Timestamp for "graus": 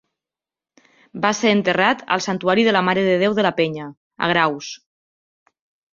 4.33-4.75